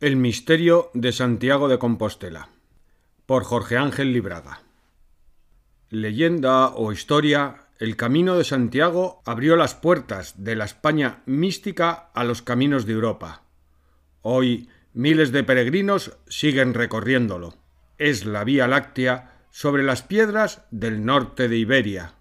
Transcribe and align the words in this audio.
El 0.00 0.16
misterio 0.16 0.90
de 0.92 1.12
Santiago 1.12 1.68
de 1.68 1.78
Compostela 1.78 2.48
por 3.26 3.44
Jorge 3.44 3.76
Ángel 3.76 4.12
Libraga 4.12 4.62
Leyenda 5.88 6.70
o 6.70 6.90
historia, 6.90 7.68
el 7.78 7.94
camino 7.94 8.36
de 8.36 8.42
Santiago 8.42 9.22
abrió 9.24 9.54
las 9.54 9.76
puertas 9.76 10.42
de 10.42 10.56
la 10.56 10.64
España 10.64 11.22
mística 11.26 12.10
a 12.12 12.24
los 12.24 12.42
caminos 12.42 12.86
de 12.86 12.92
Europa. 12.94 13.44
Hoy 14.20 14.68
miles 14.94 15.30
de 15.30 15.44
peregrinos 15.44 16.18
siguen 16.26 16.74
recorriéndolo. 16.74 17.54
Es 17.96 18.26
la 18.26 18.42
Vía 18.42 18.66
Láctea 18.66 19.44
sobre 19.52 19.84
las 19.84 20.02
piedras 20.02 20.64
del 20.72 21.04
norte 21.04 21.48
de 21.48 21.56
Iberia. 21.56 22.14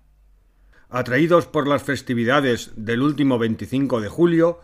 Atraídos 0.92 1.48
por 1.48 1.68
las 1.68 1.82
festividades 1.82 2.72
del 2.76 3.02
último 3.02 3.40
25 3.40 4.00
de 4.00 4.10
julio, 4.10 4.60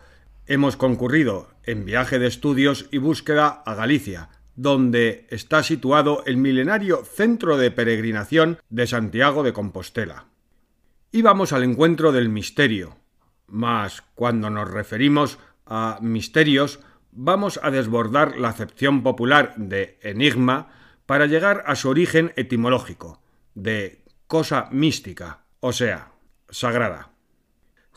hemos 0.50 0.76
concurrido 0.76 1.48
en 1.62 1.84
viaje 1.84 2.18
de 2.18 2.26
estudios 2.26 2.88
y 2.90 2.98
búsqueda 2.98 3.62
a 3.64 3.76
Galicia, 3.76 4.30
donde 4.56 5.28
está 5.30 5.62
situado 5.62 6.24
el 6.26 6.38
milenario 6.38 7.04
centro 7.04 7.56
de 7.56 7.70
peregrinación 7.70 8.58
de 8.68 8.88
Santiago 8.88 9.44
de 9.44 9.52
Compostela. 9.52 10.26
Íbamos 11.12 11.52
al 11.52 11.62
encuentro 11.62 12.10
del 12.10 12.30
misterio, 12.30 12.96
mas 13.46 14.02
cuando 14.16 14.50
nos 14.50 14.68
referimos 14.68 15.38
a 15.66 15.98
misterios 16.02 16.80
vamos 17.12 17.60
a 17.62 17.70
desbordar 17.70 18.36
la 18.36 18.48
acepción 18.48 19.04
popular 19.04 19.54
de 19.56 20.00
enigma 20.02 20.72
para 21.06 21.26
llegar 21.26 21.62
a 21.66 21.76
su 21.76 21.88
origen 21.88 22.32
etimológico, 22.34 23.22
de 23.54 24.04
cosa 24.26 24.68
mística, 24.72 25.44
o 25.60 25.72
sea, 25.72 26.10
sagrada. 26.48 27.10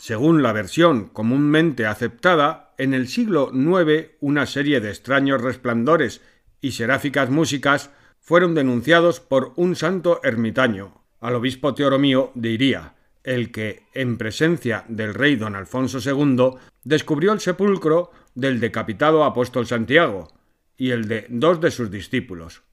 Según 0.03 0.43
la 0.43 0.51
versión 0.51 1.07
comúnmente 1.07 1.85
aceptada, 1.85 2.73
en 2.77 2.93
el 2.93 3.07
siglo 3.07 3.51
IX 3.53 4.09
una 4.19 4.45
serie 4.45 4.81
de 4.81 4.89
extraños 4.89 5.41
resplandores 5.41 6.21
y 6.59 6.71
seráficas 6.71 7.29
músicas 7.29 7.89
fueron 8.19 8.53
denunciados 8.53 9.21
por 9.21 9.53
un 9.55 9.77
santo 9.77 10.19
ermitaño, 10.21 11.05
al 11.21 11.35
obispo 11.35 11.73
Teoromío 11.73 12.31
de 12.35 12.49
Iría, 12.49 12.95
el 13.23 13.49
que, 13.53 13.83
en 13.93 14.17
presencia 14.17 14.83
del 14.89 15.13
rey 15.13 15.37
don 15.37 15.55
Alfonso 15.55 15.99
II, 16.03 16.59
descubrió 16.83 17.31
el 17.31 17.39
sepulcro 17.39 18.11
del 18.35 18.59
decapitado 18.59 19.23
apóstol 19.23 19.67
Santiago 19.67 20.33
y 20.75 20.89
el 20.89 21.07
de 21.07 21.27
dos 21.29 21.61
de 21.61 21.71
sus 21.71 21.89
discípulos. 21.89 22.63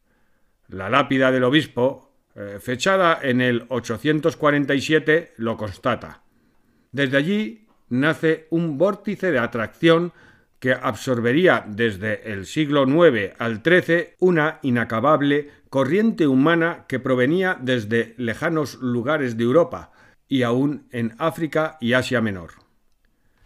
La 0.66 0.90
lápida 0.90 1.30
del 1.30 1.44
obispo, 1.44 2.12
eh, 2.34 2.58
fechada 2.60 3.20
en 3.22 3.40
el 3.40 3.66
847, 3.68 5.34
lo 5.36 5.56
constata. 5.56 6.22
Desde 6.92 7.16
allí 7.16 7.66
nace 7.88 8.46
un 8.50 8.78
vórtice 8.78 9.30
de 9.30 9.38
atracción 9.38 10.12
que 10.58 10.72
absorbería 10.74 11.64
desde 11.66 12.32
el 12.32 12.46
siglo 12.46 12.84
IX 12.86 13.32
al 13.38 13.62
XIII 13.62 14.14
una 14.18 14.58
inacabable 14.62 15.50
corriente 15.70 16.26
humana 16.26 16.84
que 16.86 17.00
provenía 17.00 17.58
desde 17.60 18.14
lejanos 18.18 18.74
lugares 18.80 19.36
de 19.36 19.44
Europa 19.44 19.92
y 20.28 20.42
aún 20.42 20.86
en 20.92 21.14
África 21.18 21.78
y 21.80 21.94
Asia 21.94 22.20
Menor. 22.20 22.50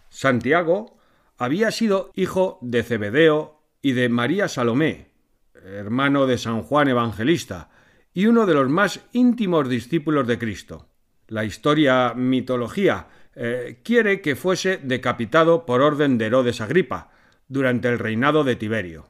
Santiago 0.09 0.99
había 1.39 1.71
sido 1.71 2.11
hijo 2.15 2.59
de 2.63 2.83
Cebedeo 2.83 3.63
y 3.81 3.93
de 3.93 4.09
María 4.09 4.49
Salomé, 4.49 5.11
hermano 5.55 6.27
de 6.27 6.39
San 6.39 6.63
Juan 6.63 6.89
Evangelista, 6.89 7.71
y 8.13 8.27
uno 8.27 8.47
de 8.47 8.55
los 8.55 8.69
más 8.69 9.01
íntimos 9.13 9.69
discípulos 9.69 10.27
de 10.27 10.39
Cristo. 10.39 10.89
La 11.29 11.45
historia 11.45 12.13
mitología 12.15 13.09
eh, 13.37 13.81
quiere 13.83 14.21
que 14.21 14.37
fuese 14.37 14.79
decapitado 14.83 15.67
por 15.67 15.83
orden 15.83 16.19
de 16.19 16.27
Herodes 16.27 16.61
Agripa, 16.61 17.11
durante 17.49 17.89
el 17.89 17.99
reinado 17.99 18.45
de 18.45 18.57
Tiberio. 18.57 19.07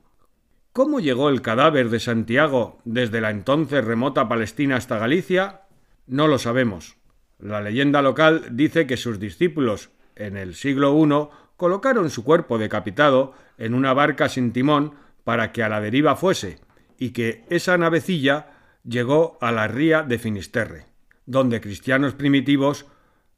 ¿Cómo 0.73 0.99
llegó 0.99 1.29
el 1.29 1.41
cadáver 1.41 1.89
de 1.89 2.01
Santiago 2.01 2.81
desde 2.85 3.21
la 3.21 3.31
entonces 3.31 3.85
remota 3.85 4.29
Palestina 4.29 4.77
hasta 4.77 4.99
Galicia? 4.99 5.63
No 6.07 6.27
lo 6.27 6.39
sabemos. 6.39 6.97
La 7.39 7.61
leyenda 7.61 8.03
local 8.03 8.49
dice 8.51 8.87
que 8.87 8.97
sus 8.97 9.21
discípulos, 9.21 9.91
en 10.17 10.37
el 10.37 10.55
siglo 10.55 10.97
I, 10.99 11.29
colocaron 11.57 12.11
su 12.11 12.25
cuerpo 12.25 12.59
decapitado 12.59 13.35
en 13.59 13.75
una 13.75 13.93
barca 13.93 14.29
sin 14.29 14.53
timón 14.53 14.95
para 15.23 15.53
que 15.53 15.63
a 15.63 15.69
la 15.69 15.81
deriva 15.81 16.17
fuese, 16.17 16.59
y 16.99 17.11
que 17.11 17.45
esa 17.51 17.79
navecilla 17.79 18.51
llegó 18.85 19.39
a 19.41 19.53
la 19.53 19.69
ría 19.69 20.03
de 20.03 20.19
Finisterre, 20.19 20.87
donde 21.25 21.61
cristianos 21.61 22.15
primitivos 22.15 22.87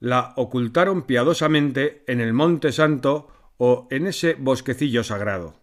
la 0.00 0.32
ocultaron 0.36 1.02
piadosamente 1.02 2.04
en 2.06 2.20
el 2.20 2.32
Monte 2.32 2.72
Santo 2.72 3.28
o 3.56 3.88
en 3.90 4.06
ese 4.06 4.34
bosquecillo 4.34 5.02
sagrado. 5.04 5.60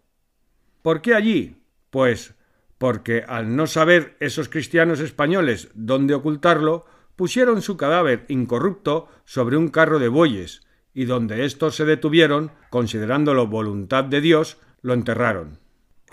¿Por 0.81 1.01
qué 1.01 1.13
allí? 1.13 1.57
Pues 1.89 2.35
porque 2.83 3.23
al 3.25 3.55
no 3.55 3.65
saber 3.65 4.17
esos 4.19 4.49
cristianos 4.49 4.99
españoles 4.99 5.69
dónde 5.73 6.15
ocultarlo, 6.15 6.85
pusieron 7.15 7.61
su 7.61 7.77
cadáver 7.77 8.25
incorrupto 8.27 9.07
sobre 9.23 9.55
un 9.55 9.69
carro 9.69 9.99
de 9.99 10.09
bueyes, 10.09 10.67
y 10.93 11.05
donde 11.05 11.45
éstos 11.45 11.77
se 11.77 11.85
detuvieron, 11.85 12.51
considerándolo 12.69 13.47
voluntad 13.47 14.03
de 14.03 14.19
Dios, 14.19 14.57
lo 14.81 14.93
enterraron. 14.93 15.62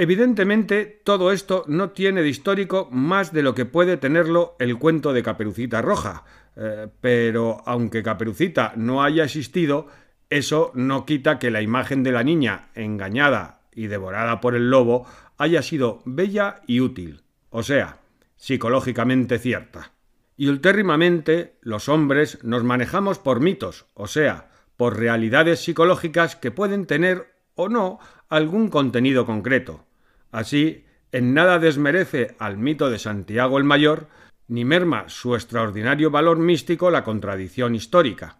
Evidentemente, 0.03 1.03
todo 1.05 1.31
esto 1.31 1.63
no 1.67 1.91
tiene 1.91 2.23
de 2.23 2.31
histórico 2.31 2.89
más 2.91 3.35
de 3.35 3.43
lo 3.43 3.55
que 3.55 3.67
puede 3.67 3.99
tenerlo 3.99 4.57
el 4.59 4.79
cuento 4.79 5.13
de 5.13 5.23
Caperucita 5.23 5.83
Roja, 5.83 6.25
eh, 6.57 6.89
pero 7.03 7.59
aunque 7.67 8.03
Caperucita 8.03 8.73
no 8.77 9.03
haya 9.03 9.25
existido, 9.25 9.89
eso 10.31 10.73
no 10.75 11.05
quita 11.05 11.39
que 11.39 11.51
la 11.51 11.61
imagen 11.61 12.03
de 12.03 12.13
la 12.13 12.25
niña 12.25 12.71
engañada 12.75 13.61
y 13.75 13.89
devorada 13.89 14.41
por 14.41 14.55
el 14.55 14.71
lobo 14.71 15.05
haya 15.37 15.61
sido 15.61 16.01
bella 16.07 16.63
y 16.67 16.81
útil, 16.81 17.21
o 17.51 17.63
sea, 17.63 17.99
psicológicamente 18.37 19.39
cierta. 19.39 19.93
Y 20.35 20.49
ultérrimamente 20.49 21.59
los 21.61 21.91
hombres 21.91 22.43
nos 22.43 22.65
manejamos 22.65 23.19
por 23.19 23.41
mitos, 23.41 23.85
o 23.93 24.07
sea, 24.07 24.51
por 24.79 24.99
realidades 24.99 25.61
psicológicas 25.61 26.37
que 26.37 26.51
pueden 26.51 26.87
tener 26.87 27.35
o 27.55 27.69
no 27.69 27.99
algún 28.31 28.71
contenido 28.71 29.27
concreto. 29.27 29.85
Así, 30.33 30.85
en 31.13 31.35
nada 31.35 31.59
desmerece 31.59 32.37
al 32.39 32.57
mito 32.57 32.91
de 32.91 32.99
Santiago 32.99 33.59
el 33.59 33.65
Mayor, 33.65 34.09
ni 34.49 34.65
merma 34.65 35.09
su 35.09 35.35
extraordinario 35.35 36.11
valor 36.11 36.39
místico 36.39 36.91
la 36.91 37.05
contradicción 37.05 37.75
histórica. 37.75 38.39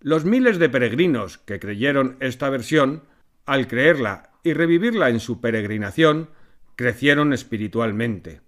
Los 0.00 0.24
miles 0.24 0.58
de 0.58 0.68
peregrinos 0.68 1.38
que 1.38 1.58
creyeron 1.58 2.16
esta 2.20 2.50
versión, 2.50 3.04
al 3.46 3.66
creerla 3.66 4.30
y 4.42 4.52
revivirla 4.52 5.08
en 5.08 5.20
su 5.20 5.40
peregrinación, 5.40 6.30
crecieron 6.76 7.32
espiritualmente. 7.32 8.40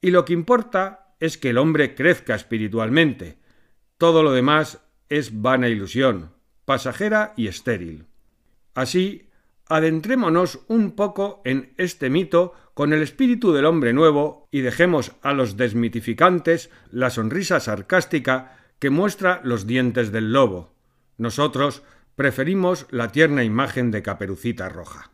Y 0.00 0.10
lo 0.10 0.24
que 0.24 0.32
importa 0.32 1.14
es 1.20 1.38
que 1.38 1.50
el 1.50 1.58
hombre 1.58 1.94
crezca 1.94 2.34
espiritualmente. 2.34 3.38
Todo 3.96 4.22
lo 4.22 4.32
demás 4.32 4.80
es 5.08 5.40
vana 5.40 5.68
ilusión, 5.68 6.32
pasajera 6.64 7.34
y 7.36 7.46
estéril. 7.46 8.06
Así, 8.74 9.28
adentrémonos 9.74 10.60
un 10.68 10.92
poco 10.92 11.40
en 11.44 11.72
este 11.76 12.10
mito 12.10 12.54
con 12.74 12.92
el 12.92 13.02
espíritu 13.02 13.52
del 13.52 13.64
hombre 13.64 13.92
nuevo 13.92 14.48
y 14.50 14.60
dejemos 14.60 15.12
a 15.22 15.32
los 15.32 15.56
desmitificantes 15.56 16.70
la 16.90 17.10
sonrisa 17.10 17.60
sarcástica 17.60 18.56
que 18.78 18.90
muestra 18.90 19.40
los 19.44 19.66
dientes 19.66 20.12
del 20.12 20.32
lobo. 20.32 20.74
Nosotros 21.16 21.82
preferimos 22.16 22.86
la 22.90 23.12
tierna 23.12 23.44
imagen 23.44 23.90
de 23.90 24.02
Caperucita 24.02 24.68
Roja. 24.68 25.12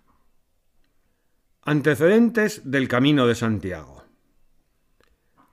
Antecedentes 1.62 2.70
del 2.70 2.88
Camino 2.88 3.26
de 3.26 3.34
Santiago. 3.34 4.04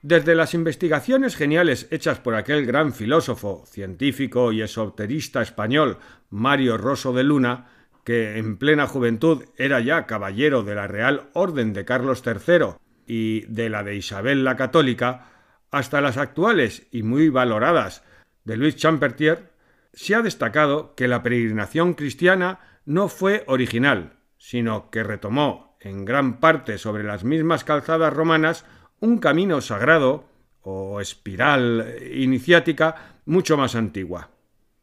Desde 0.02 0.36
las 0.36 0.54
investigaciones 0.54 1.36
geniales 1.36 1.88
hechas 1.90 2.20
por 2.20 2.36
aquel 2.36 2.66
gran 2.66 2.94
filósofo, 2.94 3.66
científico 3.66 4.52
y 4.52 4.62
esoterista 4.62 5.42
español 5.42 5.98
Mario 6.30 6.78
Rosso 6.78 7.12
de 7.12 7.24
Luna, 7.24 7.70
que 8.06 8.38
en 8.38 8.58
plena 8.58 8.88
juventud 8.88 9.44
era 9.58 9.82
ya 9.82 10.06
caballero 10.06 10.64
de 10.64 10.76
la 10.76 10.88
Real 10.88 11.30
Orden 11.34 11.74
de 11.74 11.84
Carlos 11.84 12.24
III 12.26 12.76
y 13.08 13.42
de 13.48 13.70
la 13.70 13.84
de 13.84 13.96
Isabel 13.96 14.46
la 14.46 14.56
Católica, 14.56 15.32
hasta 15.72 16.00
las 16.00 16.16
actuales 16.16 16.88
y 16.92 17.04
muy 17.04 17.30
valoradas 17.30 18.04
de 18.46 18.58
Luis 18.58 18.76
Champertier, 18.76 19.52
se 19.92 20.14
ha 20.14 20.22
destacado 20.22 20.94
que 20.96 21.08
la 21.08 21.24
peregrinación 21.24 21.96
cristiana 21.96 22.60
no 22.86 23.10
fue 23.10 23.44
original, 23.48 24.14
sino 24.38 24.92
que 24.92 25.04
retomó 25.04 25.76
en 25.82 26.06
gran 26.06 26.40
parte 26.40 26.78
sobre 26.78 27.04
las 27.04 27.24
mismas 27.24 27.64
calzadas 27.64 28.14
romanas 28.14 28.66
un 29.00 29.18
camino 29.18 29.62
sagrado 29.62 30.30
o 30.62 31.02
espiral 31.02 31.96
iniciática 32.14 33.18
mucho 33.26 33.58
más 33.58 33.76
antigua. 33.76 34.35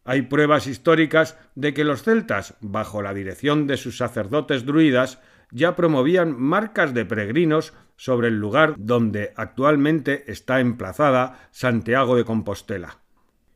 Hay 0.05 0.23
pruebas 0.23 0.67
históricas 0.67 1.39
de 1.55 1.75
que 1.75 1.85
los 1.85 2.03
celtas, 2.03 2.55
bajo 2.61 3.03
la 3.03 3.15
dirección 3.15 3.67
de 3.67 3.77
sus 3.77 3.97
sacerdotes 3.97 4.67
druidas, 4.67 5.21
ya 5.51 5.77
promovían 5.77 6.39
marcas 6.41 6.95
de 6.95 7.05
peregrinos 7.05 7.73
sobre 7.97 8.29
el 8.29 8.39
lugar 8.39 8.75
donde 8.79 9.33
actualmente 9.37 10.31
está 10.31 10.61
emplazada 10.61 11.49
Santiago 11.51 12.17
de 12.17 12.25
Compostela 12.25 13.03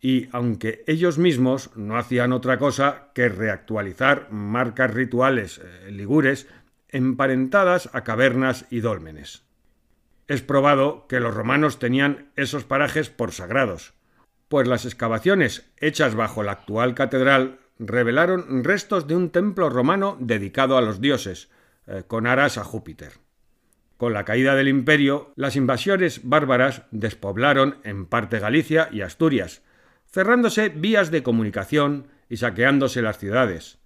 y 0.07 0.29
aunque 0.31 0.85
ellos 0.87 1.19
mismos 1.19 1.71
no 1.75 1.99
hacían 1.99 2.33
otra 2.33 2.59
cosa 2.59 3.11
que 3.13 3.29
reactualizar 3.29 4.31
marcas 4.31 4.95
rituales 4.95 5.59
eh, 5.59 5.91
ligures, 5.91 6.47
emparentadas 6.89 7.91
a 7.93 8.05
cavernas 8.05 8.67
y 8.71 8.79
dólmenes. 8.79 9.43
Es 10.29 10.43
probado 10.43 11.09
que 11.09 11.19
los 11.19 11.35
romanos 11.35 11.81
tenían 11.81 12.31
esos 12.37 12.63
parajes 12.63 13.11
por 13.11 13.33
sagrados, 13.33 13.95
pues 14.49 14.69
las 14.69 14.85
excavaciones 14.85 15.71
hechas 15.79 16.15
bajo 16.15 16.43
la 16.43 16.53
actual 16.53 16.95
catedral 16.95 17.59
revelaron 17.79 18.65
restos 18.65 19.07
de 19.07 19.17
un 19.17 19.31
templo 19.31 19.69
romano 19.69 20.17
dedicado 20.21 20.77
a 20.77 20.81
los 20.81 21.01
dioses, 21.01 21.51
eh, 21.87 22.05
con 22.07 22.27
aras 22.27 22.59
a 22.59 22.65
Júpiter. 22.65 23.13
Con 23.97 24.13
la 24.13 24.25
caída 24.25 24.55
del 24.55 24.69
imperio, 24.69 25.33
las 25.37 25.57
invasiones 25.57 26.21
bárbaras 26.25 26.83
despoblaron 26.91 27.79
en 27.83 28.07
parte 28.07 28.39
Galicia 28.39 28.89
y 28.93 29.01
Asturias, 29.01 29.63
cerrándose 30.07 30.69
vías 30.69 31.11
de 31.11 31.23
comunicación 31.23 32.09
y 32.29 32.37
saqueándose 32.37 33.03
las 33.03 33.19
ciudades. 33.19 33.79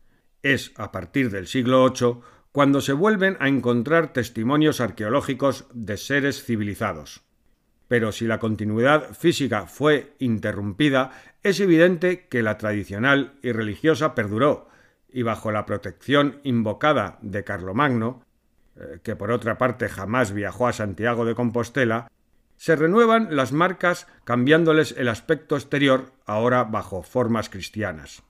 Es 0.42 0.72
a 0.76 0.90
partir 0.90 1.30
del 1.30 1.46
siglo 1.46 1.92
VIII 1.92 2.20
cuando 2.52 2.80
se 2.80 2.92
vuelven 2.92 3.36
a 3.38 3.48
encontrar 3.48 4.12
testimonios 4.12 4.80
arqueológicos 4.80 5.66
de 5.72 5.96
seres 5.96 6.44
civilizados. 6.44 7.22
Pero 7.90 8.12
si 8.12 8.24
la 8.28 8.38
continuidad 8.38 9.14
física 9.14 9.66
fue 9.66 10.12
interrumpida, 10.20 11.10
es 11.42 11.58
evidente 11.58 12.28
que 12.28 12.40
la 12.40 12.56
tradicional 12.56 13.32
y 13.42 13.50
religiosa 13.50 14.14
perduró, 14.14 14.68
y 15.08 15.24
bajo 15.24 15.50
la 15.50 15.66
protección 15.66 16.38
invocada 16.44 17.18
de 17.20 17.42
Carlomagno, 17.42 18.24
eh, 18.76 19.00
que 19.02 19.16
por 19.16 19.32
otra 19.32 19.58
parte 19.58 19.88
jamás 19.88 20.30
viajó 20.30 20.68
a 20.68 20.72
Santiago 20.72 21.24
de 21.24 21.34
Compostela, 21.34 22.12
se 22.56 22.76
renuevan 22.76 23.34
las 23.34 23.50
marcas 23.50 24.06
cambiándoles 24.22 24.94
el 24.96 25.08
aspecto 25.08 25.56
exterior 25.56 26.12
ahora 26.26 26.62
bajo 26.62 27.02
formas 27.02 27.50
cristianas. 27.50 28.22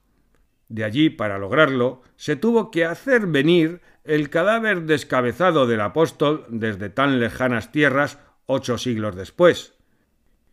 De 0.71 0.85
allí, 0.85 1.11
para 1.11 1.37
lograrlo, 1.37 2.01
se 2.17 2.35
tuvo 2.35 2.71
que 2.71 2.87
hacer 2.87 3.27
venir 3.27 3.83
el 4.05 4.31
cadáver 4.31 4.85
descabezado 4.85 5.67
del 5.67 5.83
apóstol 5.83 6.47
desde 6.49 6.89
tan 6.89 7.21
lejanas 7.21 7.73
tierras 7.73 8.19
ocho 8.51 8.79
siglos 8.79 9.15
después. 9.15 9.75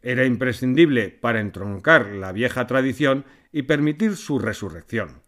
Era 0.01 0.25
imprescindible 0.25 1.09
para 1.09 1.39
entroncar 1.39 2.07
la 2.07 2.31
vieja 2.31 2.67
tradición 2.67 3.25
y 3.51 3.63
permitir 3.63 4.15
su 4.15 4.37
resurrección. 4.37 5.21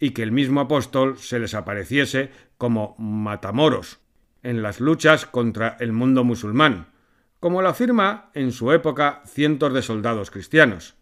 Y 0.00 0.10
que 0.10 0.22
el 0.22 0.32
mismo 0.32 0.60
apóstol 0.60 1.18
se 1.18 1.38
les 1.38 1.54
apareciese 1.54 2.30
como 2.56 2.96
matamoros 2.98 4.00
en 4.42 4.62
las 4.62 4.80
luchas 4.80 5.26
contra 5.26 5.76
el 5.78 5.92
mundo 5.92 6.24
musulmán, 6.24 6.88
como 7.38 7.60
lo 7.60 7.68
afirma 7.68 8.30
en 8.34 8.52
su 8.52 8.72
época 8.72 9.22
cientos 9.26 9.72
de 9.74 9.82
soldados 9.82 10.30
cristianos. 10.30 10.94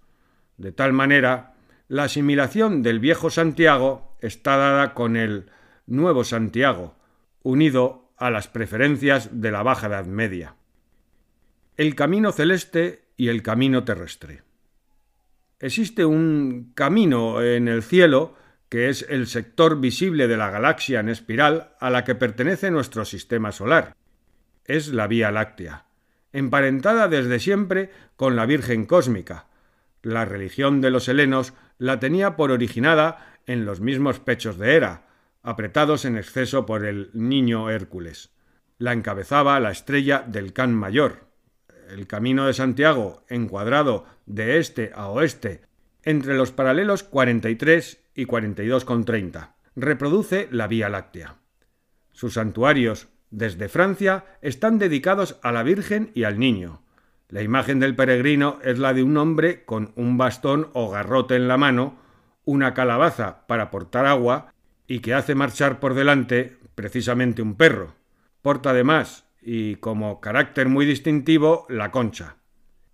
De 0.56 0.72
tal 0.72 0.92
manera 0.92 1.54
la 1.88 2.04
asimilación 2.04 2.82
del 2.82 2.98
viejo 2.98 3.30
Santiago 3.30 4.16
está 4.20 4.56
dada 4.56 4.94
con 4.94 5.16
el 5.16 5.50
nuevo 5.86 6.24
Santiago, 6.24 6.96
unido 7.42 8.12
a 8.16 8.30
las 8.30 8.48
preferencias 8.48 9.40
de 9.40 9.50
la 9.50 9.62
Baja 9.62 9.86
Edad 9.86 10.06
Media. 10.06 10.56
El 11.78 11.94
camino 11.94 12.32
celeste 12.32 13.06
y 13.16 13.28
el 13.28 13.42
camino 13.42 13.82
terrestre. 13.82 14.42
Existe 15.58 16.04
un 16.04 16.72
camino 16.74 17.40
en 17.40 17.66
el 17.66 17.82
cielo 17.82 18.34
que 18.68 18.90
es 18.90 19.06
el 19.08 19.26
sector 19.26 19.80
visible 19.80 20.28
de 20.28 20.36
la 20.36 20.50
galaxia 20.50 21.00
en 21.00 21.08
espiral 21.08 21.72
a 21.80 21.88
la 21.88 22.04
que 22.04 22.14
pertenece 22.14 22.70
nuestro 22.70 23.06
sistema 23.06 23.52
solar. 23.52 23.96
Es 24.66 24.88
la 24.88 25.06
Vía 25.06 25.30
Láctea, 25.30 25.86
emparentada 26.32 27.08
desde 27.08 27.38
siempre 27.38 27.90
con 28.16 28.36
la 28.36 28.44
Virgen 28.44 28.84
Cósmica. 28.84 29.46
La 30.02 30.26
religión 30.26 30.82
de 30.82 30.90
los 30.90 31.08
helenos 31.08 31.54
la 31.78 32.00
tenía 32.00 32.36
por 32.36 32.50
originada 32.50 33.38
en 33.46 33.64
los 33.64 33.80
mismos 33.80 34.20
pechos 34.20 34.58
de 34.58 34.74
Hera, 34.74 35.06
apretados 35.42 36.04
en 36.04 36.18
exceso 36.18 36.66
por 36.66 36.84
el 36.84 37.08
niño 37.14 37.70
Hércules. 37.70 38.30
La 38.76 38.92
encabezaba 38.92 39.58
la 39.58 39.70
estrella 39.70 40.22
del 40.26 40.52
Can 40.52 40.74
Mayor. 40.74 41.31
El 41.90 42.06
camino 42.06 42.46
de 42.46 42.54
Santiago, 42.54 43.22
encuadrado 43.28 44.06
de 44.26 44.58
este 44.58 44.92
a 44.94 45.08
oeste, 45.08 45.62
entre 46.02 46.34
los 46.34 46.52
paralelos 46.52 47.02
43 47.02 48.00
y 48.14 48.26
42,30, 48.26 49.52
reproduce 49.76 50.48
la 50.50 50.66
Vía 50.66 50.88
Láctea. 50.88 51.36
Sus 52.12 52.34
santuarios, 52.34 53.08
desde 53.30 53.68
Francia, 53.68 54.24
están 54.42 54.78
dedicados 54.78 55.38
a 55.42 55.52
la 55.52 55.62
Virgen 55.62 56.10
y 56.14 56.24
al 56.24 56.38
Niño, 56.38 56.82
la 57.32 57.40
imagen 57.40 57.80
del 57.80 57.96
peregrino 57.96 58.58
es 58.62 58.78
la 58.78 58.92
de 58.92 59.02
un 59.02 59.16
hombre 59.16 59.64
con 59.64 59.94
un 59.96 60.18
bastón 60.18 60.68
o 60.74 60.90
garrote 60.90 61.34
en 61.34 61.48
la 61.48 61.56
mano, 61.56 61.96
una 62.44 62.74
calabaza 62.74 63.46
para 63.46 63.70
portar 63.70 64.04
agua 64.04 64.52
y 64.86 64.98
que 64.98 65.14
hace 65.14 65.34
marchar 65.34 65.80
por 65.80 65.94
delante 65.94 66.58
precisamente 66.74 67.40
un 67.40 67.54
perro. 67.54 67.94
Porta 68.42 68.70
además, 68.70 69.24
y 69.42 69.76
como 69.76 70.20
carácter 70.20 70.68
muy 70.68 70.86
distintivo, 70.86 71.66
la 71.68 71.90
concha. 71.90 72.36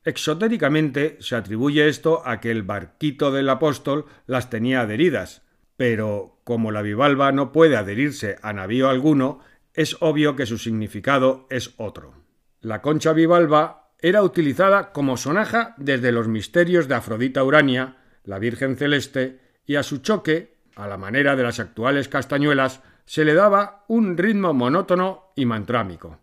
Exotéricamente 0.05 1.19
se 1.21 1.37
atribuye 1.37 1.89
esto 1.89 2.23
a 2.25 2.41
que 2.41 2.51
el 2.51 2.63
barquito 2.63 3.31
del 3.31 3.49
apóstol 3.51 4.07
las 4.27 4.49
tenía 4.49 4.81
adheridas, 4.81 5.43
pero 5.77 6.41
como 6.45 6.73
la 6.73 6.83
bivalva 6.83 7.31
no 7.31 7.53
puede 7.53 7.77
adherirse 7.77 8.37
a 8.43 8.53
navío 8.53 8.89
alguno, 8.89 9.41
es 9.75 9.97
obvio 10.01 10.35
que 10.35 10.47
su 10.47 10.57
significado 10.59 11.47
es 11.51 11.75
otro. 11.77 12.15
La 12.61 12.81
concha 12.81 13.13
bivalva 13.13 13.93
era 14.01 14.23
utilizada 14.23 14.93
como 14.93 15.17
sonaja 15.17 15.75
desde 15.77 16.11
los 16.11 16.27
misterios 16.27 16.89
de 16.89 16.95
Afrodita 16.95 17.45
Urania, 17.45 17.97
la 18.25 18.39
Virgen 18.39 18.77
Celeste, 18.77 19.41
y 19.67 19.77
a 19.77 19.83
su 19.83 19.99
choque, 19.99 20.57
a 20.75 20.89
la 20.89 20.97
manera 20.97 21.37
de 21.37 21.43
las 21.43 21.61
actuales 21.61 22.09
castañuelas, 22.09 22.83
se 23.05 23.25
le 23.25 23.35
daba 23.35 23.85
un 23.89 24.17
ritmo 24.17 24.55
monótono 24.55 25.33
y 25.37 25.47
mantrámico. 25.47 26.19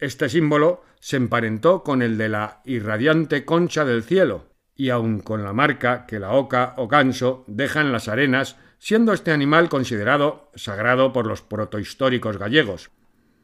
Este 0.00 0.30
símbolo 0.30 0.82
se 0.98 1.16
emparentó 1.16 1.82
con 1.82 2.00
el 2.00 2.16
de 2.16 2.30
la 2.30 2.62
irradiante 2.64 3.44
concha 3.44 3.84
del 3.84 4.02
cielo, 4.02 4.46
y 4.74 4.88
aun 4.88 5.20
con 5.20 5.44
la 5.44 5.52
marca 5.52 6.06
que 6.06 6.18
la 6.18 6.32
oca 6.32 6.74
o 6.78 6.88
ganso 6.88 7.44
deja 7.46 7.82
en 7.82 7.92
las 7.92 8.08
arenas, 8.08 8.56
siendo 8.78 9.12
este 9.12 9.30
animal 9.30 9.68
considerado 9.68 10.50
sagrado 10.54 11.12
por 11.12 11.26
los 11.26 11.42
protohistóricos 11.42 12.38
gallegos, 12.38 12.90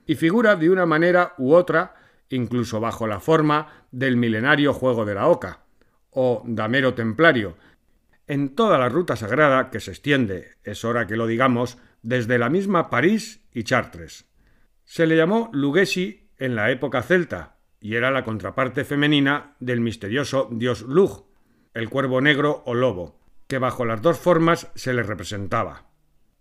y 0.06 0.14
figura 0.14 0.56
de 0.56 0.70
una 0.70 0.86
manera 0.86 1.34
u 1.36 1.52
otra 1.52 1.94
incluso 2.30 2.80
bajo 2.80 3.06
la 3.06 3.20
forma 3.20 3.86
del 3.90 4.16
milenario 4.16 4.72
juego 4.72 5.04
de 5.04 5.14
la 5.14 5.28
oca, 5.28 5.60
o 6.10 6.42
damero 6.46 6.94
templario, 6.94 7.56
en 8.26 8.54
toda 8.54 8.78
la 8.78 8.88
ruta 8.88 9.14
sagrada 9.14 9.70
que 9.70 9.78
se 9.78 9.90
extiende, 9.90 10.56
es 10.64 10.84
hora 10.84 11.06
que 11.06 11.16
lo 11.16 11.26
digamos, 11.26 11.78
desde 12.02 12.38
la 12.38 12.48
misma 12.48 12.88
París 12.88 13.44
y 13.52 13.62
Chartres. 13.62 14.24
Se 14.84 15.06
le 15.06 15.16
llamó 15.16 15.50
Lugesi 15.52 16.25
en 16.38 16.54
la 16.54 16.70
época 16.70 17.02
celta, 17.02 17.56
y 17.80 17.94
era 17.94 18.10
la 18.10 18.24
contraparte 18.24 18.84
femenina 18.84 19.54
del 19.60 19.80
misterioso 19.80 20.48
dios 20.50 20.82
Lug, 20.82 21.26
el 21.74 21.88
cuervo 21.88 22.20
negro 22.20 22.62
o 22.66 22.74
lobo, 22.74 23.20
que 23.46 23.58
bajo 23.58 23.84
las 23.84 24.02
dos 24.02 24.18
formas 24.18 24.70
se 24.74 24.92
le 24.92 25.02
representaba. 25.02 25.86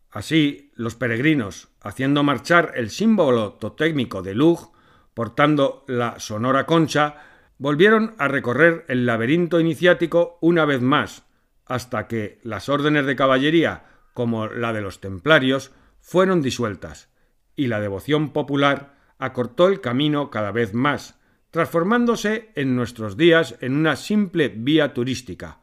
Así, 0.09 0.71
los 0.75 0.95
peregrinos, 0.95 1.69
haciendo 1.81 2.23
marchar 2.23 2.71
el 2.75 2.89
símbolo 2.89 3.53
totémico 3.53 4.21
de 4.21 4.33
Lug, 4.33 4.71
portando 5.13 5.83
la 5.87 6.19
sonora 6.19 6.65
concha, 6.65 7.17
volvieron 7.57 8.15
a 8.17 8.27
recorrer 8.27 8.85
el 8.87 9.05
laberinto 9.05 9.59
iniciático 9.59 10.37
una 10.41 10.65
vez 10.65 10.81
más, 10.81 11.25
hasta 11.65 12.07
que 12.07 12.39
las 12.43 12.69
órdenes 12.69 13.05
de 13.05 13.15
caballería, 13.15 13.85
como 14.13 14.47
la 14.47 14.71
de 14.71 14.81
los 14.81 15.01
templarios, 15.01 15.71
fueron 15.99 16.41
disueltas, 16.41 17.09
y 17.55 17.67
la 17.67 17.79
devoción 17.79 18.31
popular 18.31 18.94
acortó 19.19 19.67
el 19.67 19.81
camino 19.81 20.29
cada 20.29 20.51
vez 20.51 20.73
más, 20.73 21.19
transformándose 21.51 22.51
en 22.55 22.75
nuestros 22.75 23.17
días 23.17 23.55
en 23.61 23.75
una 23.75 23.95
simple 23.95 24.49
vía 24.49 24.93
turística, 24.93 25.59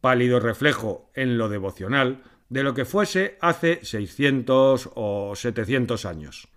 pálido 0.00 0.40
reflejo 0.40 1.10
en 1.14 1.38
lo 1.38 1.48
devocional 1.48 2.22
de 2.48 2.62
lo 2.62 2.74
que 2.74 2.84
fuese 2.84 3.38
hace 3.40 3.84
600 3.84 4.90
o 4.94 5.34
700 5.34 6.04
años. 6.06 6.48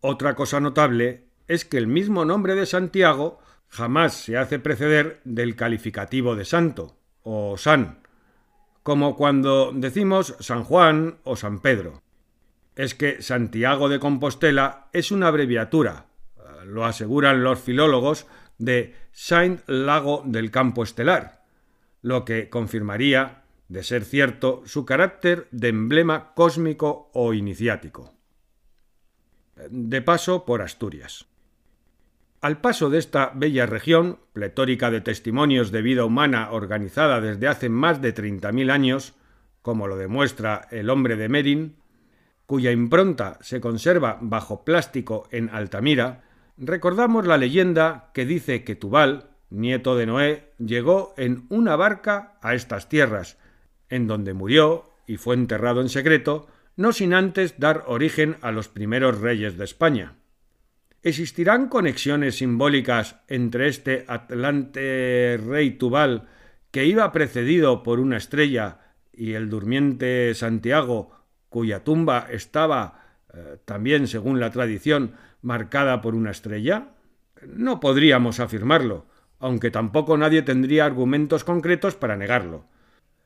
Otra 0.00 0.34
cosa 0.34 0.60
notable 0.60 1.24
es 1.48 1.64
que 1.64 1.78
el 1.78 1.86
mismo 1.86 2.24
nombre 2.24 2.54
de 2.54 2.66
Santiago 2.66 3.40
jamás 3.68 4.14
se 4.14 4.36
hace 4.36 4.58
preceder 4.58 5.20
del 5.24 5.56
calificativo 5.56 6.36
de 6.36 6.44
santo 6.44 6.98
o 7.22 7.56
san, 7.56 8.00
como 8.82 9.16
cuando 9.16 9.72
decimos 9.74 10.36
San 10.40 10.64
Juan 10.64 11.18
o 11.24 11.36
San 11.36 11.60
Pedro. 11.60 12.02
Es 12.78 12.94
que 12.94 13.22
Santiago 13.22 13.88
de 13.88 13.98
Compostela 13.98 14.86
es 14.92 15.10
una 15.10 15.26
abreviatura, 15.26 16.06
lo 16.64 16.84
aseguran 16.84 17.42
los 17.42 17.58
filólogos, 17.58 18.28
de 18.56 18.94
Saint 19.10 19.68
Lago 19.68 20.22
del 20.24 20.52
Campo 20.52 20.84
Estelar, 20.84 21.44
lo 22.02 22.24
que 22.24 22.48
confirmaría, 22.48 23.42
de 23.66 23.82
ser 23.82 24.04
cierto, 24.04 24.62
su 24.64 24.86
carácter 24.86 25.48
de 25.50 25.70
emblema 25.70 26.34
cósmico 26.34 27.10
o 27.14 27.34
iniciático. 27.34 28.14
De 29.70 30.00
paso 30.00 30.44
por 30.44 30.62
Asturias. 30.62 31.26
Al 32.40 32.60
paso 32.60 32.90
de 32.90 32.98
esta 32.98 33.32
bella 33.34 33.66
región, 33.66 34.20
pletórica 34.32 34.92
de 34.92 35.00
testimonios 35.00 35.72
de 35.72 35.82
vida 35.82 36.04
humana 36.04 36.52
organizada 36.52 37.20
desde 37.20 37.48
hace 37.48 37.70
más 37.70 38.00
de 38.00 38.14
30.000 38.14 38.70
años, 38.70 39.14
como 39.62 39.88
lo 39.88 39.96
demuestra 39.96 40.68
el 40.70 40.90
hombre 40.90 41.16
de 41.16 41.28
Merin, 41.28 41.76
cuya 42.48 42.72
impronta 42.72 43.36
se 43.42 43.60
conserva 43.60 44.16
bajo 44.22 44.64
plástico 44.64 45.28
en 45.30 45.50
Altamira, 45.50 46.24
recordamos 46.56 47.26
la 47.26 47.36
leyenda 47.36 48.10
que 48.14 48.24
dice 48.24 48.64
que 48.64 48.74
Tubal, 48.74 49.28
nieto 49.50 49.96
de 49.96 50.06
Noé, 50.06 50.54
llegó 50.56 51.12
en 51.18 51.44
una 51.50 51.76
barca 51.76 52.38
a 52.40 52.54
estas 52.54 52.88
tierras, 52.88 53.36
en 53.90 54.06
donde 54.06 54.32
murió 54.32 54.84
y 55.06 55.18
fue 55.18 55.34
enterrado 55.34 55.82
en 55.82 55.90
secreto, 55.90 56.46
no 56.74 56.94
sin 56.94 57.12
antes 57.12 57.60
dar 57.60 57.84
origen 57.86 58.38
a 58.40 58.50
los 58.50 58.68
primeros 58.68 59.20
reyes 59.20 59.58
de 59.58 59.64
España. 59.64 60.14
¿Existirán 61.02 61.68
conexiones 61.68 62.36
simbólicas 62.38 63.16
entre 63.28 63.68
este 63.68 64.06
Atlante 64.08 65.38
rey 65.46 65.72
Tubal, 65.72 66.28
que 66.70 66.86
iba 66.86 67.12
precedido 67.12 67.82
por 67.82 68.00
una 68.00 68.16
estrella, 68.16 68.78
y 69.12 69.34
el 69.34 69.50
durmiente 69.50 70.34
Santiago, 70.34 71.17
cuya 71.48 71.84
tumba 71.84 72.26
estaba, 72.30 73.16
eh, 73.32 73.58
también 73.64 74.06
según 74.06 74.40
la 74.40 74.50
tradición, 74.50 75.14
marcada 75.42 76.00
por 76.00 76.14
una 76.14 76.30
estrella? 76.30 76.88
No 77.46 77.80
podríamos 77.80 78.40
afirmarlo, 78.40 79.06
aunque 79.38 79.70
tampoco 79.70 80.16
nadie 80.16 80.42
tendría 80.42 80.84
argumentos 80.84 81.44
concretos 81.44 81.94
para 81.94 82.16
negarlo. 82.16 82.66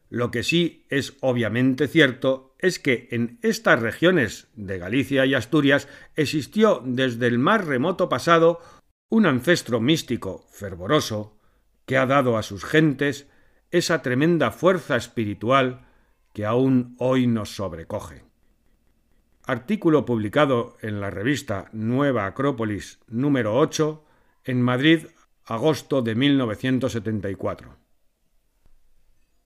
Lo 0.09 0.31
que 0.31 0.43
sí 0.43 0.85
es 0.91 1.17
obviamente 1.21 1.89
cierto 1.89 2.55
es 2.59 2.79
que 2.79 3.09
en 3.13 3.39
estas 3.41 3.81
regiones 3.81 4.49
de 4.55 4.79
Galicia 4.79 5.25
y 5.25 5.35
Asturias 5.35 5.89
existió 6.17 6.83
desde 6.85 7.27
el 7.29 7.39
más 7.39 7.65
remoto 7.65 8.11
pasado 8.11 8.61
un 9.09 9.27
ancestro 9.27 9.81
místico 9.81 10.45
fervoroso 10.51 11.39
que 11.87 11.97
ha 11.97 12.07
dado 12.07 12.37
a 12.37 12.43
sus 12.43 12.65
gentes 12.65 13.27
esa 13.71 14.03
tremenda 14.03 14.51
fuerza 14.51 14.97
espiritual 14.97 15.87
que 16.33 16.47
aún 16.47 16.95
hoy 16.99 17.27
nos 17.27 17.55
sobrecoge. 17.55 18.25
Artículo 19.45 20.05
publicado 20.05 20.77
en 20.83 21.01
la 21.01 21.11
revista 21.11 21.69
Nueva 21.73 22.27
Acrópolis 22.27 23.01
número 23.09 23.57
8 23.57 24.05
en 24.45 24.63
Madrid, 24.63 25.07
agosto 25.45 26.03
de 26.03 26.15
1974. 26.15 27.82